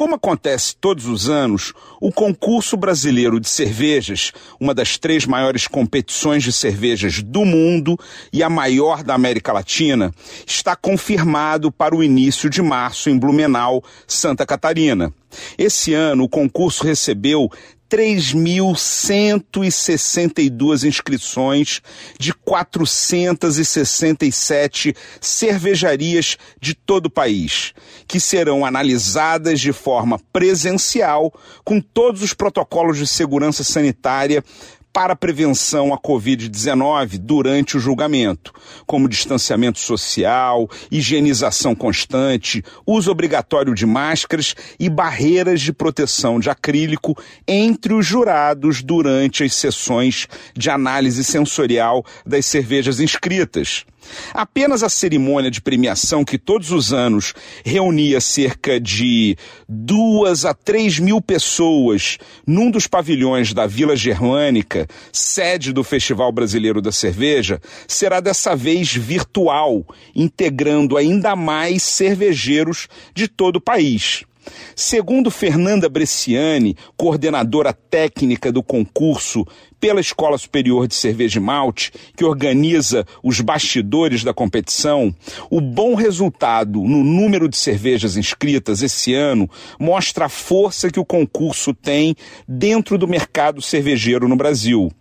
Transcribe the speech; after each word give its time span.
Como 0.00 0.14
acontece 0.14 0.74
todos 0.80 1.04
os 1.04 1.28
anos, 1.28 1.74
o 2.00 2.10
concurso 2.10 2.74
brasileiro 2.74 3.38
de 3.38 3.46
cervejas, 3.46 4.32
uma 4.58 4.72
das 4.72 4.96
três 4.96 5.26
maiores 5.26 5.66
competições 5.66 6.42
de 6.42 6.54
cervejas 6.54 7.22
do 7.22 7.44
mundo 7.44 7.98
e 8.32 8.42
a 8.42 8.48
maior 8.48 9.02
da 9.02 9.12
América 9.12 9.52
Latina, 9.52 10.10
está 10.46 10.74
confirmado 10.74 11.70
para 11.70 11.94
o 11.94 12.02
início 12.02 12.48
de 12.48 12.62
março 12.62 13.10
em 13.10 13.18
Blumenau, 13.18 13.84
Santa 14.06 14.46
Catarina. 14.46 15.12
Esse 15.58 15.92
ano, 15.92 16.24
o 16.24 16.30
concurso 16.30 16.82
recebeu 16.82 17.50
3.162 17.90 20.84
inscrições 20.84 21.82
de 22.18 22.32
467 22.32 24.94
cervejarias 25.20 26.38
de 26.60 26.74
todo 26.74 27.06
o 27.06 27.10
país, 27.10 27.74
que 28.06 28.20
serão 28.20 28.64
analisadas 28.64 29.60
de 29.60 29.72
forma 29.72 30.20
presencial 30.32 31.34
com 31.64 31.80
todos 31.80 32.22
os 32.22 32.32
protocolos 32.32 32.96
de 32.96 33.08
segurança 33.08 33.64
sanitária 33.64 34.44
para 34.92 35.12
a 35.12 35.16
prevenção 35.16 35.94
à 35.94 35.98
Covid-19 35.98 37.18
durante 37.18 37.76
o 37.76 37.80
julgamento, 37.80 38.52
como 38.86 39.08
distanciamento 39.08 39.78
social, 39.78 40.68
higienização 40.90 41.74
constante, 41.74 42.62
uso 42.86 43.10
obrigatório 43.10 43.74
de 43.74 43.86
máscaras 43.86 44.54
e 44.78 44.88
barreiras 44.88 45.60
de 45.60 45.72
proteção 45.72 46.40
de 46.40 46.50
acrílico 46.50 47.16
entre 47.46 47.94
os 47.94 48.04
jurados 48.04 48.82
durante 48.82 49.44
as 49.44 49.54
sessões 49.54 50.26
de 50.56 50.70
análise 50.70 51.22
sensorial 51.22 52.04
das 52.26 52.46
cervejas 52.46 53.00
inscritas. 53.00 53.84
Apenas 54.32 54.82
a 54.82 54.88
cerimônia 54.88 55.50
de 55.50 55.60
premiação, 55.60 56.24
que 56.24 56.38
todos 56.38 56.70
os 56.70 56.92
anos 56.92 57.34
reunia 57.64 58.20
cerca 58.20 58.80
de 58.80 59.36
duas 59.68 60.44
a 60.44 60.54
três 60.54 60.98
mil 60.98 61.20
pessoas 61.20 62.18
num 62.46 62.70
dos 62.70 62.86
pavilhões 62.86 63.52
da 63.52 63.66
Vila 63.66 63.94
Germânica, 63.96 64.79
sede 65.12 65.72
do 65.72 65.82
Festival 65.82 66.30
Brasileiro 66.32 66.80
da 66.80 66.92
Cerveja, 66.92 67.60
será 67.86 68.20
dessa 68.20 68.54
vez 68.54 68.92
virtual, 68.94 69.84
integrando 70.14 70.96
ainda 70.96 71.34
mais 71.34 71.82
cervejeiros 71.82 72.88
de 73.14 73.28
todo 73.28 73.56
o 73.56 73.60
país. 73.60 74.24
Segundo 74.74 75.30
Fernanda 75.30 75.88
Bresciani, 75.88 76.76
coordenadora 76.96 77.72
técnica 77.72 78.50
do 78.50 78.62
concurso 78.62 79.46
pela 79.78 80.00
Escola 80.00 80.36
Superior 80.36 80.86
de 80.86 80.94
Cerveja 80.94 81.38
e 81.38 81.42
Malte, 81.42 81.92
que 82.16 82.24
organiza 82.24 83.06
os 83.22 83.40
bastidores 83.40 84.22
da 84.22 84.34
competição, 84.34 85.14
o 85.50 85.60
bom 85.60 85.94
resultado 85.94 86.80
no 86.82 87.02
número 87.02 87.48
de 87.48 87.56
cervejas 87.56 88.16
inscritas 88.16 88.82
esse 88.82 89.14
ano 89.14 89.48
mostra 89.78 90.26
a 90.26 90.28
força 90.28 90.90
que 90.90 91.00
o 91.00 91.04
concurso 91.04 91.72
tem 91.72 92.14
dentro 92.46 92.98
do 92.98 93.08
mercado 93.08 93.62
cervejeiro 93.62 94.28
no 94.28 94.36
Brasil. 94.36 94.92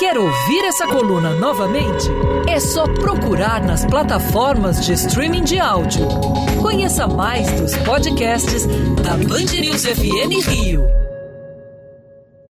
Quer 0.00 0.16
ouvir 0.16 0.64
essa 0.64 0.86
coluna 0.86 1.34
novamente? 1.34 2.08
É 2.48 2.58
só 2.58 2.84
procurar 2.84 3.62
nas 3.62 3.84
plataformas 3.84 4.84
de 4.84 4.94
streaming 4.94 5.44
de 5.44 5.58
áudio. 5.58 6.08
Conheça 6.62 7.06
mais 7.06 7.50
dos 7.52 7.76
podcasts 7.76 8.64
da 9.02 9.14
Band 9.16 9.60
News 9.60 9.84
FM 9.84 10.48
Rio. 10.48 10.99